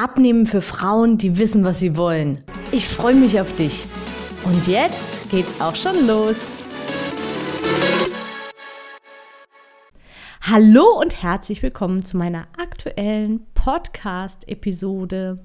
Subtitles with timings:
[0.00, 2.40] Abnehmen für Frauen, die wissen, was sie wollen.
[2.70, 3.84] Ich freue mich auf dich.
[4.44, 6.36] Und jetzt geht's auch schon los.
[10.40, 15.40] Hallo und herzlich willkommen zu meiner aktuellen Podcast-Episode.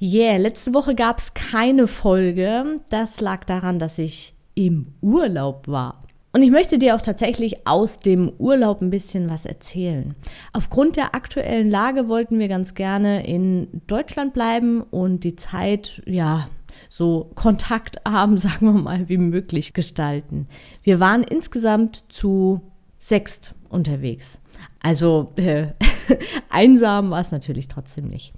[0.00, 2.80] Yeah, letzte Woche gab es keine Folge.
[2.90, 6.02] Das lag daran, dass ich im Urlaub war.
[6.32, 10.14] Und ich möchte dir auch tatsächlich aus dem Urlaub ein bisschen was erzählen.
[10.52, 16.48] Aufgrund der aktuellen Lage wollten wir ganz gerne in Deutschland bleiben und die Zeit, ja,
[16.90, 20.48] so kontaktarm, sagen wir mal, wie möglich gestalten.
[20.82, 22.60] Wir waren insgesamt zu
[22.98, 24.38] sechst unterwegs.
[24.80, 25.68] Also äh,
[26.50, 28.34] einsam war es natürlich trotzdem nicht.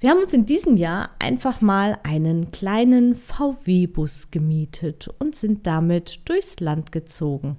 [0.00, 6.26] Wir haben uns in diesem Jahr einfach mal einen kleinen VW-Bus gemietet und sind damit
[6.26, 7.58] durchs Land gezogen.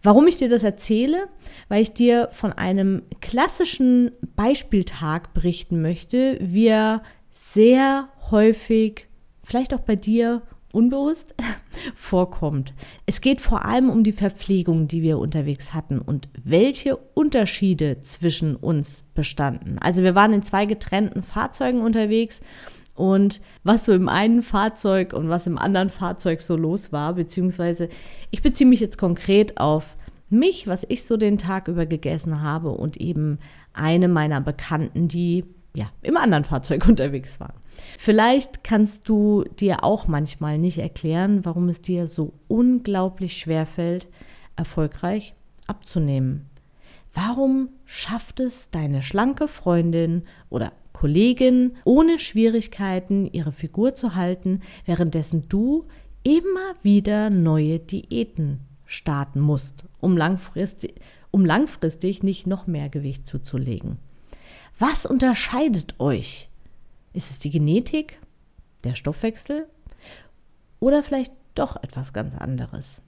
[0.00, 1.28] Warum ich dir das erzähle?
[1.68, 9.08] Weil ich dir von einem klassischen Beispieltag berichten möchte, wie er sehr häufig,
[9.42, 10.42] vielleicht auch bei dir
[10.74, 11.34] unbewusst
[11.94, 12.74] vorkommt.
[13.06, 18.56] Es geht vor allem um die Verpflegung, die wir unterwegs hatten und welche Unterschiede zwischen
[18.56, 19.78] uns bestanden.
[19.78, 22.40] Also wir waren in zwei getrennten Fahrzeugen unterwegs
[22.94, 27.88] und was so im einen Fahrzeug und was im anderen Fahrzeug so los war, beziehungsweise
[28.30, 29.96] ich beziehe mich jetzt konkret auf
[30.30, 33.38] mich, was ich so den Tag über gegessen habe und eben
[33.72, 35.44] eine meiner Bekannten, die
[35.74, 37.54] ja im anderen Fahrzeug unterwegs waren.
[37.98, 44.08] Vielleicht kannst du dir auch manchmal nicht erklären, warum es dir so unglaublich schwer fällt,
[44.56, 45.34] erfolgreich
[45.66, 46.46] abzunehmen.
[47.12, 55.48] Warum schafft es deine schlanke Freundin oder Kollegin ohne Schwierigkeiten ihre Figur zu halten, währenddessen
[55.48, 55.84] du
[56.22, 60.94] immer wieder neue Diäten starten musst, um langfristig,
[61.30, 63.98] um langfristig nicht noch mehr Gewicht zuzulegen?
[64.78, 66.48] Was unterscheidet euch?
[67.14, 68.18] Ist es die Genetik,
[68.82, 69.66] der Stoffwechsel
[70.80, 73.00] oder vielleicht doch etwas ganz anderes?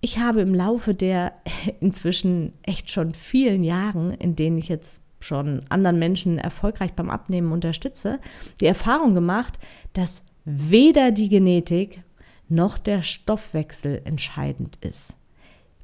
[0.00, 1.32] Ich habe im Laufe der
[1.80, 7.52] inzwischen echt schon vielen Jahren, in denen ich jetzt schon anderen Menschen erfolgreich beim Abnehmen
[7.52, 8.18] unterstütze,
[8.60, 9.58] die Erfahrung gemacht,
[9.92, 12.02] dass weder die Genetik
[12.48, 15.16] noch der Stoffwechsel entscheidend ist.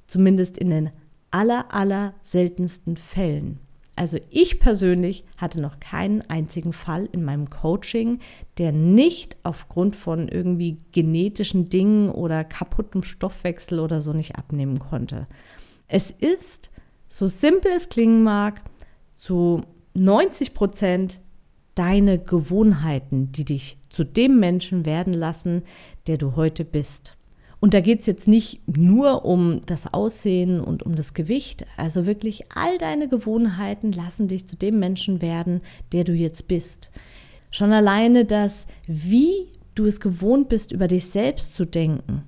[0.07, 0.91] Zumindest in den
[1.31, 3.59] aller, aller seltensten Fällen.
[3.95, 8.21] Also ich persönlich hatte noch keinen einzigen Fall in meinem Coaching,
[8.59, 15.27] der nicht aufgrund von irgendwie genetischen Dingen oder kaputtem Stoffwechsel oder so nicht abnehmen konnte.
[15.89, 16.71] Es ist,
[17.09, 18.63] so simpel es klingen mag,
[19.15, 19.63] zu
[19.95, 21.21] 90 Prozent
[21.75, 25.63] deine Gewohnheiten, die dich zu dem Menschen werden lassen,
[26.07, 27.17] der du heute bist.
[27.63, 31.65] Und da geht es jetzt nicht nur um das Aussehen und um das Gewicht.
[31.77, 35.61] Also wirklich all deine Gewohnheiten lassen dich zu dem Menschen werden,
[35.93, 36.91] der du jetzt bist.
[37.53, 39.47] Schon alleine das, wie
[39.77, 42.25] du es gewohnt bist, über dich selbst zu denken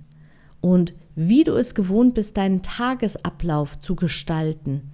[0.60, 4.92] und wie du es gewohnt bist, deinen Tagesablauf zu gestalten.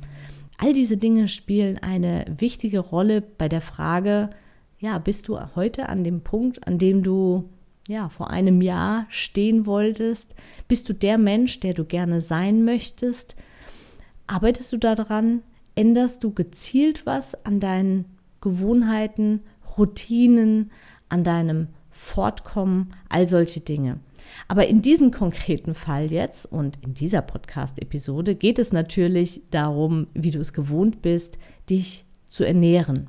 [0.56, 4.30] All diese Dinge spielen eine wichtige Rolle bei der Frage,
[4.78, 7.50] ja, bist du heute an dem Punkt, an dem du
[7.88, 10.34] ja, vor einem Jahr stehen wolltest?
[10.68, 13.36] Bist du der Mensch, der du gerne sein möchtest?
[14.26, 15.42] Arbeitest du daran?
[15.74, 18.04] Änderst du gezielt was an deinen
[18.40, 19.40] Gewohnheiten,
[19.76, 20.70] Routinen,
[21.08, 23.98] an deinem Fortkommen, all solche Dinge?
[24.48, 30.30] Aber in diesem konkreten Fall jetzt und in dieser Podcast-Episode geht es natürlich darum, wie
[30.30, 31.38] du es gewohnt bist,
[31.69, 33.08] dich zu ernähren.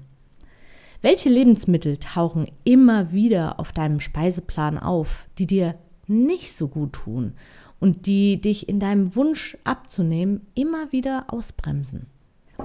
[1.03, 5.73] Welche Lebensmittel tauchen immer wieder auf deinem Speiseplan auf, die dir
[6.05, 7.33] nicht so gut tun
[7.79, 12.05] und die dich in deinem Wunsch abzunehmen immer wieder ausbremsen?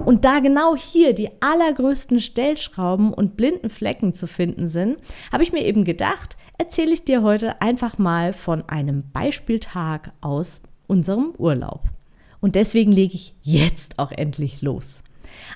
[0.05, 4.97] Und da genau hier die allergrößten Stellschrauben und blinden Flecken zu finden sind,
[5.31, 10.61] habe ich mir eben gedacht, erzähle ich dir heute einfach mal von einem Beispieltag aus
[10.85, 11.81] unserem Urlaub.
[12.39, 15.01] Und deswegen lege ich jetzt auch endlich los.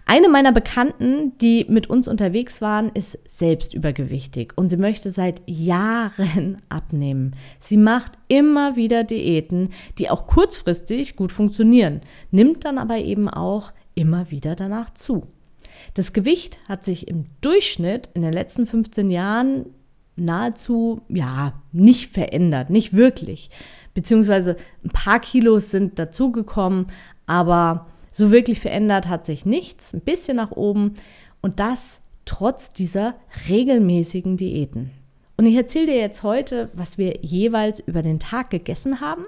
[0.05, 5.41] Eine meiner Bekannten, die mit uns unterwegs waren, ist selbst übergewichtig und sie möchte seit
[5.47, 7.35] Jahren abnehmen.
[7.59, 12.01] Sie macht immer wieder Diäten, die auch kurzfristig gut funktionieren,
[12.31, 15.27] nimmt dann aber eben auch immer wieder danach zu.
[15.93, 19.65] Das Gewicht hat sich im Durchschnitt in den letzten 15 Jahren
[20.15, 23.49] nahezu, ja, nicht verändert, nicht wirklich.
[23.93, 26.87] Beziehungsweise ein paar Kilos sind dazugekommen,
[27.25, 30.93] aber so wirklich verändert hat sich nichts, ein bisschen nach oben
[31.41, 33.15] und das trotz dieser
[33.49, 34.91] regelmäßigen Diäten.
[35.37, 39.25] Und ich erzähle dir jetzt heute, was wir jeweils über den Tag gegessen haben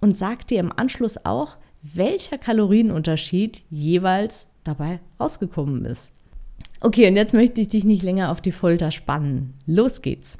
[0.00, 6.10] und sage dir im Anschluss auch, welcher Kalorienunterschied jeweils dabei rausgekommen ist.
[6.80, 9.54] Okay, und jetzt möchte ich dich nicht länger auf die Folter spannen.
[9.66, 10.38] Los geht's.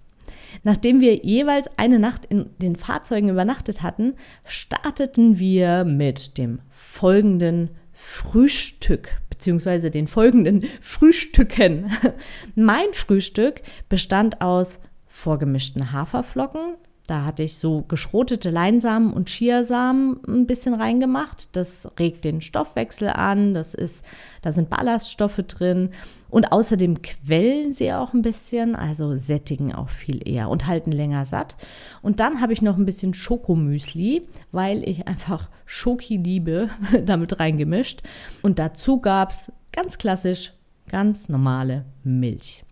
[0.63, 4.15] Nachdem wir jeweils eine Nacht in den Fahrzeugen übernachtet hatten,
[4.45, 7.71] starteten wir mit dem folgenden
[8.03, 9.91] Frühstück bzw.
[9.91, 11.93] den folgenden Frühstücken.
[12.55, 13.61] mein Frühstück
[13.91, 16.77] bestand aus vorgemischten Haferflocken,
[17.11, 21.57] da hatte ich so geschrotete Leinsamen und Chiasamen ein bisschen reingemacht.
[21.57, 24.05] Das regt den Stoffwechsel an, das ist,
[24.43, 25.91] da sind Ballaststoffe drin
[26.29, 31.27] und außerdem quellen sie auch ein bisschen, also sättigen auch viel eher und halten länger
[31.27, 31.57] satt.
[32.01, 36.71] Und dann habe ich noch ein bisschen Schokomüsli, weil ich einfach Schoki liebe,
[37.05, 38.03] damit reingemischt.
[38.41, 40.53] Und dazu gab es ganz klassisch
[40.89, 42.65] ganz normale Milch.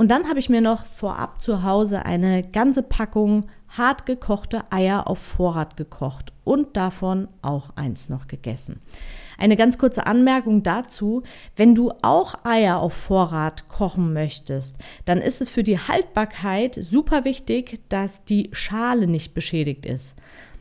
[0.00, 5.08] Und dann habe ich mir noch vorab zu Hause eine ganze Packung hart gekochte Eier
[5.08, 8.80] auf Vorrat gekocht und davon auch eins noch gegessen.
[9.38, 11.22] Eine ganz kurze Anmerkung dazu,
[11.56, 17.24] wenn du auch Eier auf Vorrat kochen möchtest, dann ist es für die Haltbarkeit super
[17.24, 20.14] wichtig, dass die Schale nicht beschädigt ist.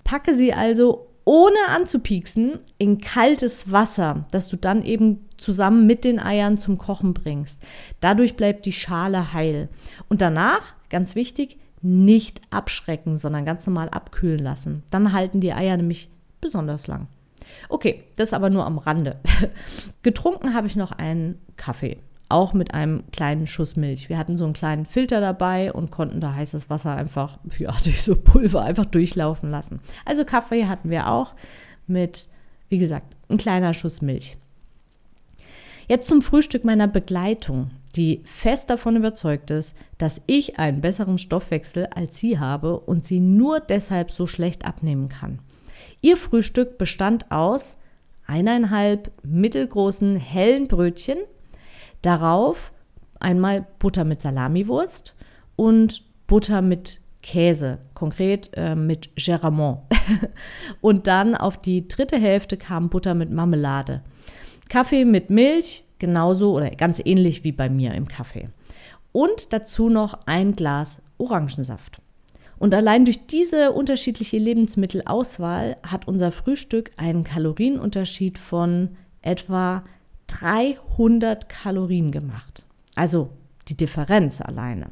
[0.04, 6.20] Packe sie also ohne anzupieksen in kaltes Wasser, das du dann eben zusammen mit den
[6.20, 7.62] Eiern zum Kochen bringst.
[8.00, 9.70] Dadurch bleibt die Schale heil.
[10.08, 14.84] Und danach, ganz wichtig, nicht abschrecken, sondern ganz normal abkühlen lassen.
[14.92, 16.10] Dann halten die Eier nämlich
[16.42, 17.08] besonders lang.
[17.70, 19.18] Okay, das aber nur am Rande.
[20.02, 21.98] Getrunken habe ich noch einen Kaffee,
[22.28, 24.10] auch mit einem kleinen Schuss Milch.
[24.10, 28.04] Wir hatten so einen kleinen Filter dabei und konnten da heißes Wasser einfach, ja, durch
[28.04, 29.80] so Pulver einfach durchlaufen lassen.
[30.06, 31.34] Also Kaffee hatten wir auch
[31.88, 32.28] mit,
[32.70, 34.38] wie gesagt, ein kleiner Schuss Milch.
[35.90, 41.88] Jetzt zum Frühstück meiner Begleitung, die fest davon überzeugt ist, dass ich einen besseren Stoffwechsel
[41.88, 45.40] als sie habe und sie nur deshalb so schlecht abnehmen kann.
[46.02, 47.76] Ihr Frühstück bestand aus
[48.28, 51.18] eineinhalb mittelgroßen hellen Brötchen,
[52.04, 52.72] darauf
[53.20, 55.16] einmal Butter mit Salamiwurst
[55.56, 59.80] und Butter mit Käse, konkret äh, mit Geramont.
[60.82, 64.04] und dann auf die dritte Hälfte kam Butter mit Marmelade.
[64.70, 68.50] Kaffee mit Milch, genauso oder ganz ähnlich wie bei mir im Kaffee.
[69.12, 72.02] Und dazu noch ein Glas Orangensaft.
[72.60, 79.84] Und allein durch diese unterschiedliche Lebensmittelauswahl hat unser Frühstück einen Kalorienunterschied von etwa
[80.28, 82.66] 300 Kalorien gemacht.
[82.96, 83.30] Also
[83.70, 84.88] die Differenz alleine.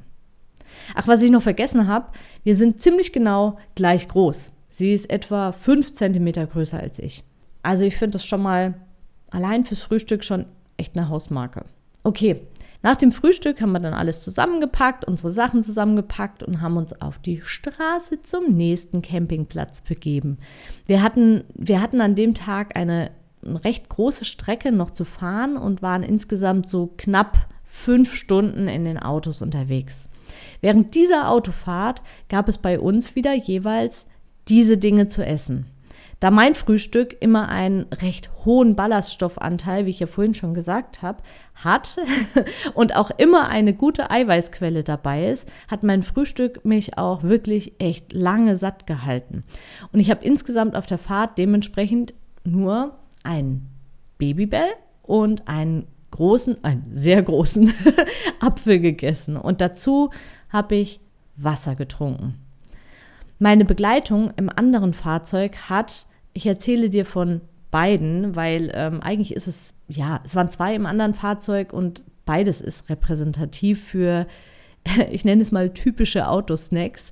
[0.95, 2.09] Ach, was ich noch vergessen habe,
[2.43, 4.49] wir sind ziemlich genau gleich groß.
[4.69, 7.23] Sie ist etwa 5 cm größer als ich.
[7.63, 8.75] Also ich finde das schon mal
[9.29, 10.45] allein fürs Frühstück schon
[10.77, 11.65] echt eine Hausmarke.
[12.03, 12.41] Okay,
[12.83, 17.19] nach dem Frühstück haben wir dann alles zusammengepackt, unsere Sachen zusammengepackt und haben uns auf
[17.19, 20.37] die Straße zum nächsten Campingplatz begeben.
[20.85, 23.11] Wir hatten, wir hatten an dem Tag eine
[23.43, 28.99] recht große Strecke noch zu fahren und waren insgesamt so knapp fünf Stunden in den
[28.99, 30.07] Autos unterwegs.
[30.61, 34.05] Während dieser Autofahrt gab es bei uns wieder jeweils
[34.47, 35.65] diese Dinge zu essen.
[36.19, 41.21] Da mein Frühstück immer einen recht hohen Ballaststoffanteil, wie ich ja vorhin schon gesagt habe,
[41.53, 41.97] hat
[42.73, 48.13] und auch immer eine gute Eiweißquelle dabei ist, hat mein Frühstück mich auch wirklich echt
[48.13, 49.43] lange satt gehalten.
[49.91, 53.69] Und ich habe insgesamt auf der Fahrt dementsprechend nur einen
[54.17, 57.71] Babybell und einen großen, einen sehr großen
[58.39, 59.37] Apfel gegessen.
[59.37, 60.09] Und dazu
[60.49, 60.99] habe ich
[61.35, 62.46] Wasser getrunken.
[63.39, 67.41] Meine Begleitung im anderen Fahrzeug hat, ich erzähle dir von
[67.71, 72.61] beiden, weil ähm, eigentlich ist es, ja, es waren zwei im anderen Fahrzeug und beides
[72.61, 74.27] ist repräsentativ für,
[75.11, 77.11] ich nenne es mal typische Autosnacks.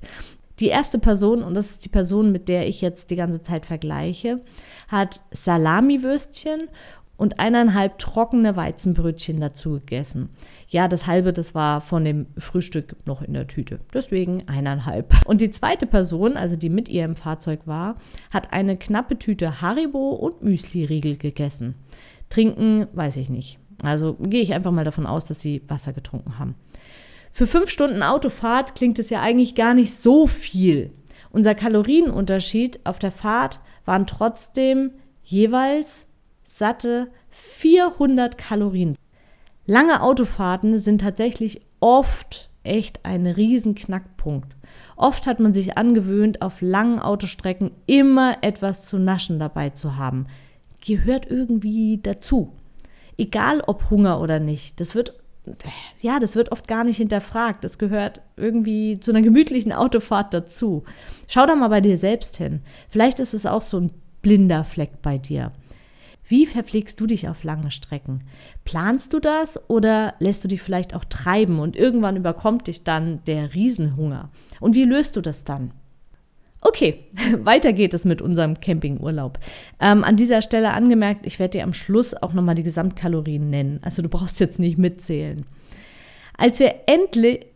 [0.58, 3.66] Die erste Person, und das ist die Person, mit der ich jetzt die ganze Zeit
[3.66, 4.40] vergleiche,
[4.88, 6.68] hat Salamiwürstchen
[7.16, 10.30] und eineinhalb trockene Weizenbrötchen dazu gegessen.
[10.68, 13.80] Ja, das halbe, das war von dem Frühstück noch in der Tüte.
[13.94, 15.14] Deswegen eineinhalb.
[15.26, 17.96] Und die zweite Person, also die mit ihr im Fahrzeug war,
[18.30, 21.74] hat eine knappe Tüte Haribo und Müsli-Riegel gegessen.
[22.28, 23.58] Trinken, weiß ich nicht.
[23.82, 26.54] Also gehe ich einfach mal davon aus, dass sie Wasser getrunken haben.
[27.30, 30.92] Für fünf Stunden Autofahrt klingt es ja eigentlich gar nicht so viel.
[31.30, 34.92] Unser Kalorienunterschied auf der Fahrt waren trotzdem
[35.22, 36.05] jeweils
[36.46, 38.96] satte 400 Kalorien.
[39.66, 44.56] Lange Autofahrten sind tatsächlich oft echt ein riesen Knackpunkt.
[44.96, 50.26] Oft hat man sich angewöhnt, auf langen Autostrecken immer etwas zu naschen dabei zu haben.
[50.84, 52.52] Gehört irgendwie dazu.
[53.18, 54.80] Egal ob Hunger oder nicht.
[54.80, 55.14] Das wird
[56.00, 57.62] ja, das wird oft gar nicht hinterfragt.
[57.62, 60.82] Das gehört irgendwie zu einer gemütlichen Autofahrt dazu.
[61.28, 62.62] Schau da mal bei dir selbst hin.
[62.88, 63.90] Vielleicht ist es auch so ein
[64.22, 65.52] blinder Fleck bei dir.
[66.28, 68.24] Wie verpflegst du dich auf lange Strecken?
[68.64, 73.22] Planst du das oder lässt du dich vielleicht auch treiben und irgendwann überkommt dich dann
[73.26, 74.30] der Riesenhunger?
[74.60, 75.72] Und wie löst du das dann?
[76.60, 77.04] Okay,
[77.38, 79.38] weiter geht es mit unserem Campingurlaub.
[79.80, 83.78] Ähm, an dieser Stelle angemerkt, ich werde dir am Schluss auch nochmal die Gesamtkalorien nennen.
[83.82, 85.46] Also du brauchst jetzt nicht mitzählen.
[86.36, 87.46] Als wir endlich,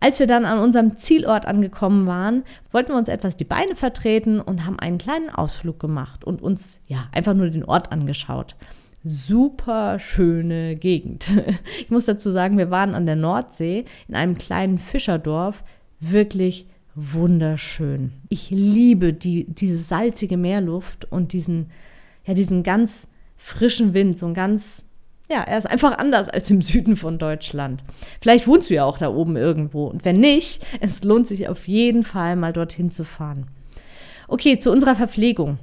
[0.00, 4.40] als wir dann an unserem Zielort angekommen waren, wollten wir uns etwas die Beine vertreten
[4.40, 8.54] und haben einen kleinen Ausflug gemacht und uns ja einfach nur den Ort angeschaut.
[9.04, 11.30] Super schöne Gegend.
[11.80, 15.64] Ich muss dazu sagen, wir waren an der Nordsee in einem kleinen Fischerdorf.
[16.00, 18.12] Wirklich wunderschön.
[18.28, 21.70] Ich liebe die, diese salzige Meerluft und diesen,
[22.24, 24.84] ja, diesen ganz frischen Wind, so ein ganz
[25.30, 27.82] ja, er ist einfach anders als im Süden von Deutschland.
[28.20, 29.86] Vielleicht wohnst du ja auch da oben irgendwo.
[29.86, 33.46] Und wenn nicht, es lohnt sich auf jeden Fall mal dorthin zu fahren.
[34.26, 35.58] Okay, zu unserer Verpflegung.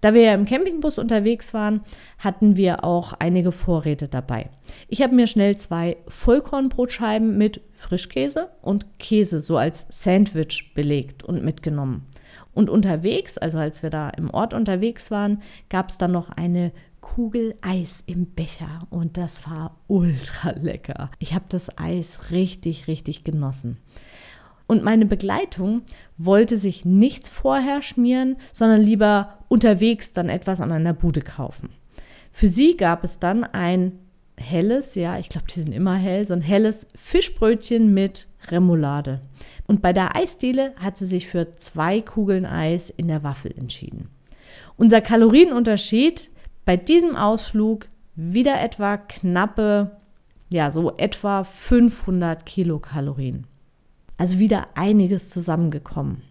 [0.00, 1.80] Da wir ja im Campingbus unterwegs waren,
[2.18, 4.48] hatten wir auch einige Vorräte dabei.
[4.86, 11.42] Ich habe mir schnell zwei Vollkornbrotscheiben mit Frischkäse und Käse so als Sandwich belegt und
[11.42, 12.06] mitgenommen.
[12.58, 16.72] Und unterwegs, also als wir da im Ort unterwegs waren, gab es dann noch eine
[17.00, 21.08] Kugel Eis im Becher und das war ultra lecker.
[21.20, 23.76] Ich habe das Eis richtig, richtig genossen.
[24.66, 25.82] Und meine Begleitung
[26.16, 31.68] wollte sich nichts vorher schmieren, sondern lieber unterwegs dann etwas an einer Bude kaufen.
[32.32, 34.00] Für sie gab es dann ein
[34.36, 39.20] helles, ja, ich glaube, die sind immer hell, so ein helles Fischbrötchen mit Remoulade.
[39.68, 44.08] Und bei der Eisdiele hat sie sich für zwei Kugeln Eis in der Waffel entschieden.
[44.76, 46.30] Unser Kalorienunterschied
[46.64, 49.92] bei diesem Ausflug wieder etwa knappe,
[50.50, 53.46] ja, so etwa 500 Kilokalorien.
[54.16, 56.22] Also wieder einiges zusammengekommen.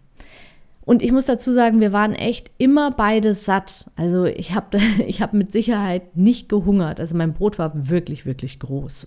[0.88, 3.90] Und ich muss dazu sagen, wir waren echt immer beide satt.
[3.94, 6.98] Also ich habe ich hab mit Sicherheit nicht gehungert.
[6.98, 9.06] Also mein Brot war wirklich, wirklich groß.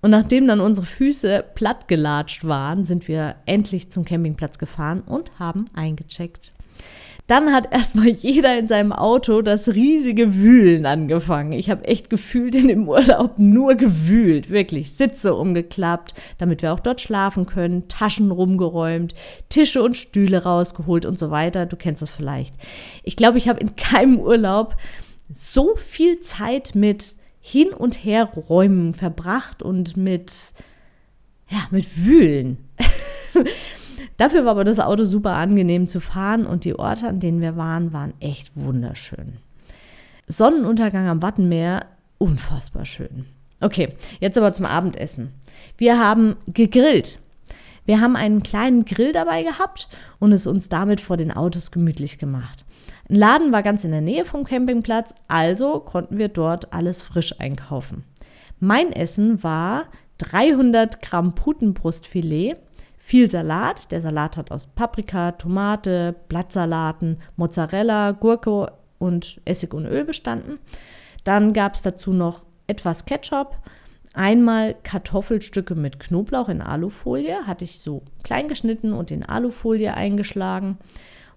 [0.00, 5.66] Und nachdem dann unsere Füße plattgelatscht waren, sind wir endlich zum Campingplatz gefahren und haben
[5.74, 6.52] eingecheckt.
[7.26, 11.52] Dann hat erstmal jeder in seinem Auto das riesige Wühlen angefangen.
[11.52, 16.80] Ich habe echt gefühlt in dem Urlaub nur gewühlt, wirklich Sitze umgeklappt, damit wir auch
[16.80, 19.14] dort schlafen können, Taschen rumgeräumt,
[19.50, 21.66] Tische und Stühle rausgeholt und so weiter.
[21.66, 22.54] Du kennst das vielleicht.
[23.02, 24.76] Ich glaube, ich habe in keinem Urlaub
[25.30, 27.17] so viel Zeit mit
[27.50, 30.52] hin und her räumen verbracht und mit
[31.48, 32.58] ja, mit Wühlen.
[34.18, 37.56] Dafür war aber das Auto super angenehm zu fahren und die Orte, an denen wir
[37.56, 39.38] waren, waren echt wunderschön.
[40.26, 41.86] Sonnenuntergang am Wattenmeer,
[42.18, 43.24] unfassbar schön.
[43.60, 45.32] Okay, jetzt aber zum Abendessen.
[45.78, 47.18] Wir haben gegrillt.
[47.86, 49.88] Wir haben einen kleinen Grill dabei gehabt
[50.18, 52.66] und es uns damit vor den Autos gemütlich gemacht.
[53.10, 57.40] Ein Laden war ganz in der Nähe vom Campingplatz, also konnten wir dort alles frisch
[57.40, 58.04] einkaufen.
[58.60, 59.86] Mein Essen war
[60.18, 62.56] 300 Gramm Putenbrustfilet,
[62.98, 63.90] viel Salat.
[63.92, 70.58] Der Salat hat aus Paprika, Tomate, Blattsalaten, Mozzarella, Gurke und Essig und Öl bestanden.
[71.24, 73.56] Dann gab es dazu noch etwas Ketchup,
[74.12, 80.76] einmal Kartoffelstücke mit Knoblauch in Alufolie, hatte ich so klein geschnitten und in Alufolie eingeschlagen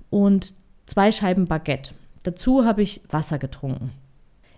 [0.10, 0.54] und
[0.92, 1.94] zwei Scheiben Baguette.
[2.24, 3.94] Dazu habe ich Wasser getrunken.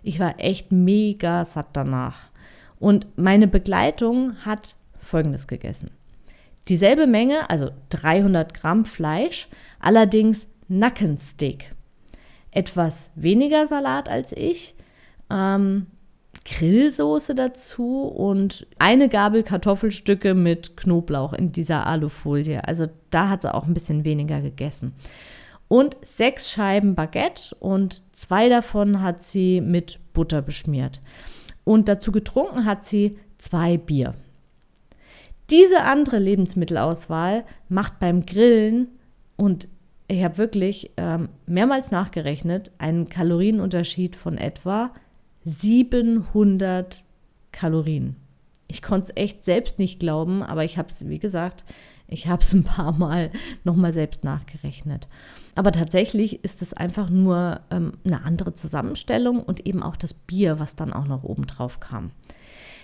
[0.02, 2.16] Ich war echt mega satt danach.
[2.80, 5.92] Und meine Begleitung hat Folgendes gegessen.
[6.66, 9.46] Dieselbe Menge, also 300 Gramm Fleisch,
[9.78, 11.72] allerdings Nackensteak.
[12.50, 14.74] Etwas weniger Salat als ich,
[15.30, 15.86] ähm,
[16.44, 22.66] Grillsoße dazu und eine Gabel Kartoffelstücke mit Knoblauch in dieser Alufolie.
[22.66, 24.94] Also da hat sie auch ein bisschen weniger gegessen.
[25.68, 31.00] Und sechs Scheiben Baguette und zwei davon hat sie mit Butter beschmiert.
[31.64, 34.14] Und dazu getrunken hat sie zwei Bier.
[35.50, 38.88] Diese andere Lebensmittelauswahl macht beim Grillen
[39.36, 39.68] und
[40.08, 44.92] ich habe wirklich ähm, mehrmals nachgerechnet, einen Kalorienunterschied von etwa
[45.44, 47.04] 700
[47.52, 48.16] Kalorien.
[48.68, 51.64] Ich konnte es echt selbst nicht glauben, aber ich habe es, wie gesagt,
[52.06, 53.30] ich habe es ein paar Mal
[53.64, 55.08] nochmal selbst nachgerechnet.
[55.54, 60.58] Aber tatsächlich ist es einfach nur ähm, eine andere Zusammenstellung und eben auch das Bier,
[60.58, 62.10] was dann auch noch oben drauf kam.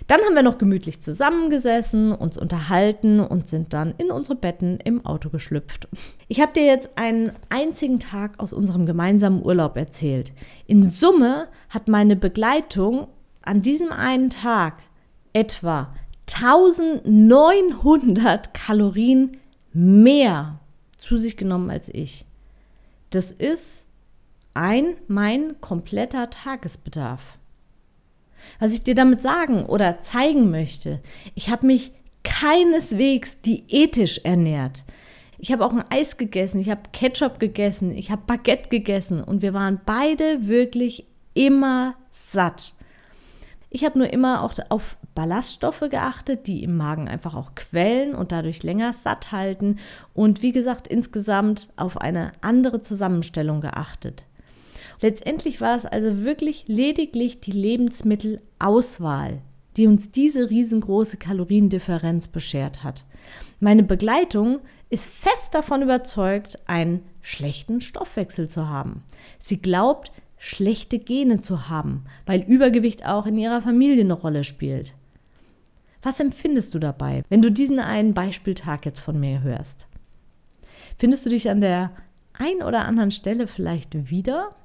[0.07, 5.05] Dann haben wir noch gemütlich zusammengesessen, uns unterhalten und sind dann in unsere Betten im
[5.05, 5.87] Auto geschlüpft.
[6.27, 10.33] Ich habe dir jetzt einen einzigen Tag aus unserem gemeinsamen Urlaub erzählt.
[10.65, 13.07] In Summe hat meine Begleitung
[13.43, 14.81] an diesem einen Tag
[15.33, 15.93] etwa
[16.35, 19.37] 1900 Kalorien
[19.73, 20.59] mehr
[20.97, 22.25] zu sich genommen als ich.
[23.09, 23.83] Das ist
[24.53, 27.37] ein mein kompletter Tagesbedarf.
[28.59, 30.99] Was ich dir damit sagen oder zeigen möchte,
[31.35, 34.83] ich habe mich keineswegs diätisch ernährt.
[35.37, 39.41] Ich habe auch ein Eis gegessen, ich habe Ketchup gegessen, ich habe Baguette gegessen und
[39.41, 42.75] wir waren beide wirklich immer satt.
[43.73, 48.33] Ich habe nur immer auch auf Ballaststoffe geachtet, die im Magen einfach auch quellen und
[48.33, 49.77] dadurch länger satt halten
[50.13, 54.25] und wie gesagt insgesamt auf eine andere Zusammenstellung geachtet.
[54.99, 59.39] Letztendlich war es also wirklich lediglich die Lebensmittelauswahl,
[59.77, 63.05] die uns diese riesengroße Kaloriendifferenz beschert hat.
[63.61, 64.59] Meine Begleitung
[64.89, 69.03] ist fest davon überzeugt, einen schlechten Stoffwechsel zu haben.
[69.39, 70.11] Sie glaubt,
[70.43, 74.95] schlechte Gene zu haben, weil Übergewicht auch in ihrer Familie eine Rolle spielt.
[76.01, 79.85] Was empfindest du dabei, wenn du diesen einen Beispieltag jetzt von mir hörst?
[80.97, 81.91] Findest du dich an der
[82.33, 84.55] ein oder anderen Stelle vielleicht wieder?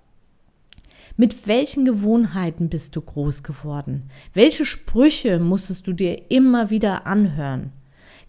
[1.19, 4.09] Mit welchen Gewohnheiten bist du groß geworden?
[4.33, 7.71] Welche Sprüche musstest du dir immer wieder anhören?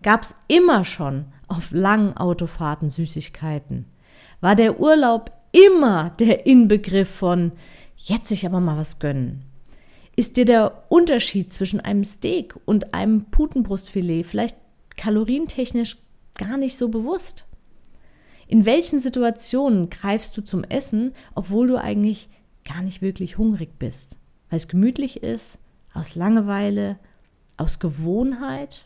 [0.03, 3.85] Gab es immer schon auf langen Autofahrten Süßigkeiten?
[4.41, 7.51] War der Urlaub immer der Inbegriff von
[7.97, 9.43] jetzt sich aber mal was gönnen.
[10.15, 14.57] Ist dir der Unterschied zwischen einem Steak und einem Putenbrustfilet vielleicht
[14.95, 15.97] kalorientechnisch
[16.35, 17.45] gar nicht so bewusst?
[18.47, 22.29] In welchen Situationen greifst du zum Essen, obwohl du eigentlich
[22.65, 24.15] gar nicht wirklich hungrig bist?
[24.49, 25.59] Weil es gemütlich ist,
[25.93, 26.97] aus Langeweile,
[27.57, 28.85] aus Gewohnheit?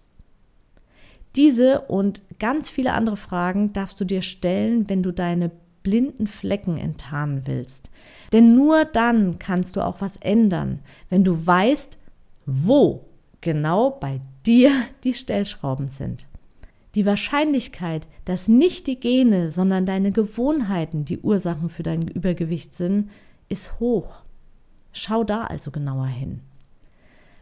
[1.36, 5.52] Diese und ganz viele andere Fragen darfst du dir stellen, wenn du deine
[5.84, 7.90] blinden Flecken enttarnen willst.
[8.34, 11.98] Denn nur dann kannst du auch was ändern, wenn du weißt,
[12.46, 13.06] wo
[13.42, 14.72] genau bei dir
[15.04, 16.28] die Stellschrauben sind.
[16.96, 23.10] Die Wahrscheinlichkeit, dass nicht die Gene, sondern deine Gewohnheiten die Ursachen für dein Übergewicht sind,
[23.48, 24.24] ist hoch.
[24.92, 26.42] Schau da also genauer hin.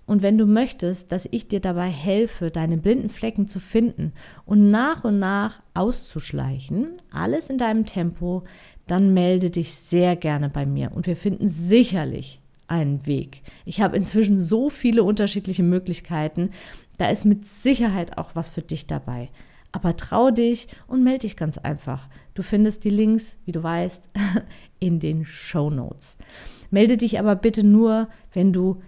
[0.10, 4.12] Und wenn du möchtest, dass ich dir dabei helfe, deine blinden Flecken zu finden
[4.44, 8.44] und nach und nach auszuschleichen, alles in deinem Tempo,
[8.88, 13.44] dann melde dich sehr gerne bei mir und wir finden sicherlich einen Weg.
[13.66, 16.50] Ich habe inzwischen so viele unterschiedliche Möglichkeiten,
[16.98, 19.30] da ist mit Sicherheit auch was für dich dabei.
[19.72, 22.10] Aber trau dich und melde dich ganz einfach.
[22.34, 24.10] Du findest die Links, wie du weißt,
[24.80, 26.18] in den Show Notes.
[26.72, 28.82] Melde dich aber bitte nur, wenn du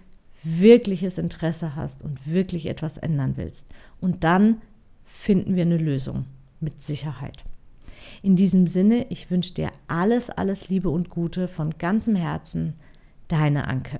[0.44, 3.66] wirkliches Interesse hast und wirklich etwas ändern willst.
[4.00, 4.62] Und dann
[5.04, 6.26] finden wir eine Lösung
[6.60, 7.44] mit Sicherheit.
[8.24, 12.74] In diesem Sinne, ich wünsche dir alles, alles Liebe und Gute von ganzem Herzen.
[13.28, 14.00] Deine Anke.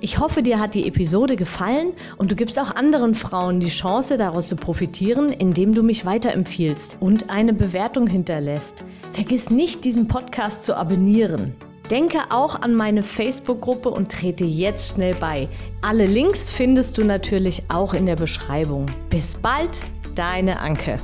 [0.00, 4.16] Ich hoffe, dir hat die Episode gefallen und du gibst auch anderen Frauen die Chance,
[4.16, 8.82] daraus zu profitieren, indem du mich weiterempfiehlst und eine Bewertung hinterlässt.
[9.12, 11.54] Vergiss nicht, diesen Podcast zu abonnieren.
[11.90, 15.48] Denke auch an meine Facebook-Gruppe und trete jetzt schnell bei.
[15.82, 18.86] Alle Links findest du natürlich auch in der Beschreibung.
[19.10, 19.78] Bis bald,
[20.14, 20.96] deine Anke.